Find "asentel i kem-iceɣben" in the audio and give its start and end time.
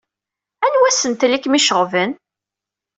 0.89-2.11